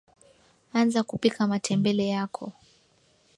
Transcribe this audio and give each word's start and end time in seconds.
anza 0.73 1.03
kupika 1.03 1.47
matembele 1.47 2.07
yako 2.07 2.51